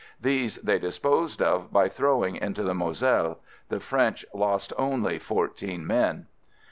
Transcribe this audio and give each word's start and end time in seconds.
These 0.19 0.55
they 0.63 0.79
disposed 0.79 1.43
of 1.43 1.71
by 1.71 1.87
throwing 1.87 2.35
into 2.35 2.63
the 2.63 2.73
Moselle. 2.73 3.37
The 3.69 3.79
French 3.79 4.25
lost 4.33 4.73
only 4.75 5.19
fourteen 5.19 5.85
men. 5.85 6.25